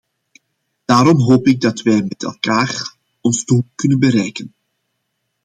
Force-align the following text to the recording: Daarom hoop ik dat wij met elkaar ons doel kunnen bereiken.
Daarom 0.85 1.19
hoop 1.21 1.47
ik 1.47 1.61
dat 1.61 1.81
wij 1.81 2.01
met 2.01 2.23
elkaar 2.23 2.95
ons 3.21 3.45
doel 3.45 3.65
kunnen 3.75 3.99
bereiken. 3.99 4.53